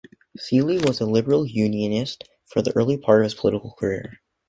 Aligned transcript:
Seely 0.35 0.79
was 0.79 0.99
a 0.99 1.05
Liberal 1.05 1.45
Unionist 1.45 2.23
for 2.47 2.63
the 2.63 2.75
early 2.75 2.97
part 2.97 3.21
of 3.21 3.25
his 3.25 3.35
political 3.35 3.73
career. 3.77 4.17